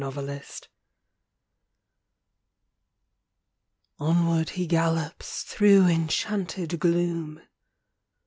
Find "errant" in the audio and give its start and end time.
0.17-0.67